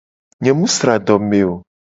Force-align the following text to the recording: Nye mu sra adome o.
Nye 0.41 0.51
mu 0.57 0.65
sra 0.73 0.91
adome 0.97 1.41
o. 1.51 1.53